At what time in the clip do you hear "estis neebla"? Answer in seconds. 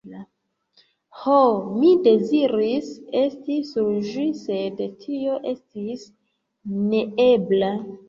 5.55-7.75